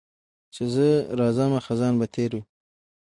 [0.53, 0.87] چي زه
[1.19, 2.43] راځمه خزان به تېر وي